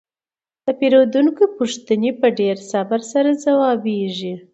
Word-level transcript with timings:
د 0.65 0.67
پیرودونکو 0.79 1.43
پوښتنې 1.57 2.11
په 2.19 2.27
ډیر 2.39 2.55
صبر 2.71 2.99
سره 3.13 3.29
ځوابیږي. 3.43 4.35